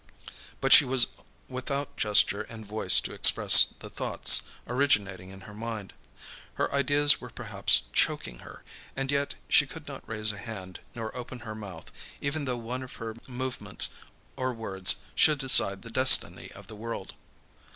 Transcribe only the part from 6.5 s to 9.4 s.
Her ideas were perhaps choking her, and yet